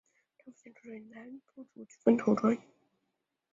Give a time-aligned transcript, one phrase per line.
[0.39, 2.57] 张福兴出生于竹南郡头分庄。